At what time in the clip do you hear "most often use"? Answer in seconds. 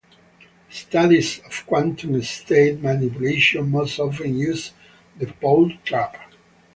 3.69-4.71